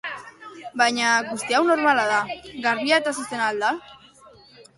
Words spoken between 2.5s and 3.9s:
garbia eta zuzena al da?